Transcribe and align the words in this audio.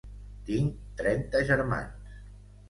Tinc 0.47 0.79
trenta 1.01 1.43
germans. 1.51 2.17